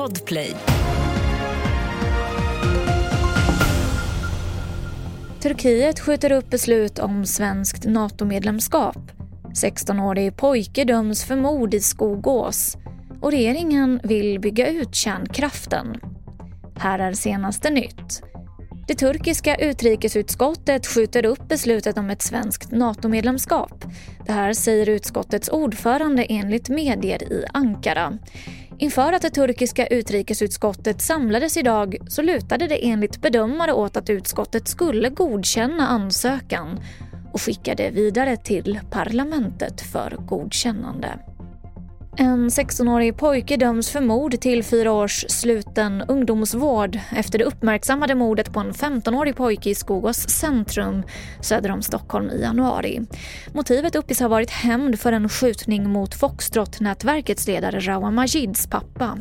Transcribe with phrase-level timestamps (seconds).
[0.00, 0.54] Podplay.
[5.42, 8.96] Turkiet skjuter upp beslut om svenskt NATO-medlemskap.
[9.54, 12.76] 16-årig pojke döms för mord i Skogås
[13.20, 16.00] och regeringen vill bygga ut kärnkraften.
[16.76, 18.22] Här är senaste nytt.
[18.88, 23.84] Det turkiska utrikesutskottet skjuter upp beslutet om ett svenskt NATO-medlemskap.
[24.26, 28.18] Det här säger utskottets ordförande enligt medier i Ankara.
[28.80, 34.68] Inför att det turkiska utrikesutskottet samlades idag så lutade det enligt bedömare åt att utskottet
[34.68, 36.80] skulle godkänna ansökan
[37.32, 41.29] och skicka det vidare till parlamentet för godkännande.
[42.22, 48.52] En 16-årig pojke döms för mord till fyra års sluten ungdomsvård efter det uppmärksammade mordet
[48.52, 51.02] på en 15-årig pojke i Skogås centrum
[51.40, 53.00] söder om Stockholm i januari.
[53.54, 59.18] Motivet uppges ha varit hämnd för en skjutning mot Foxtrot-nätverkets ledare Rawa Majids pappa.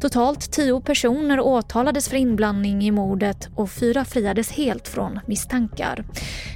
[0.00, 6.04] Totalt tio personer åtalades för inblandning i mordet och fyra friades helt från misstankar.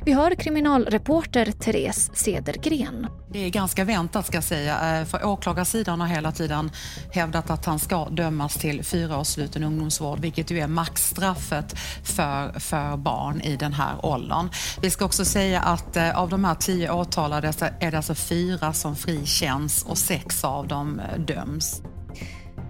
[0.05, 3.07] Vi hör kriminalreporter Therese Cedergren.
[3.33, 5.25] Det är ganska väntat ska jag säga, eh, för för
[5.73, 6.71] sidan har hela tiden
[7.13, 12.61] hävdat att han ska dömas till fyra års sluten ungdomsvård, vilket ju är maxstraffet för,
[12.61, 14.51] för barn i den här åldern.
[14.83, 18.15] Vi ska också säga att eh, av de här tio åtalade så är det alltså
[18.15, 21.83] fyra som frikänns och sex av dem eh, döms.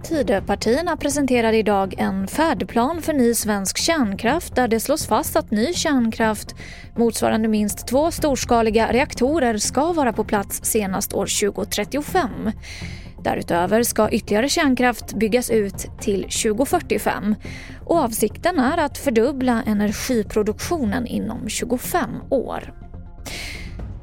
[0.03, 5.73] Tidöpartierna presenterar idag en färdplan för ny svensk kärnkraft där det slås fast att ny
[5.73, 6.55] kärnkraft
[6.95, 12.29] motsvarande minst två storskaliga reaktorer ska vara på plats senast år 2035.
[13.23, 17.35] Därutöver ska ytterligare kärnkraft byggas ut till 2045
[17.85, 22.73] och avsikten är att fördubbla energiproduktionen inom 25 år.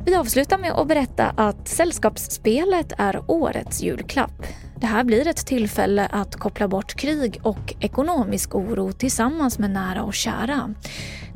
[0.07, 4.47] Vi avslutar med att berätta att Sällskapsspelet är årets julklapp.
[4.81, 10.03] Det här blir ett tillfälle att koppla bort krig och ekonomisk oro tillsammans med nära
[10.03, 10.75] och kära.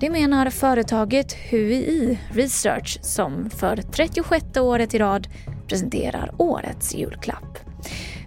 [0.00, 5.28] Det menar företaget HUI Research som för 36 året i rad
[5.68, 7.58] presenterar årets julklapp.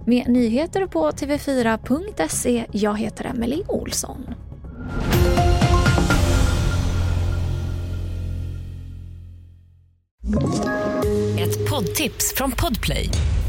[0.06, 2.66] Med nyheter på tv4.se.
[2.72, 4.28] Jag heter Emily Olsson.
[11.40, 13.10] Ett poddtips från Podplay.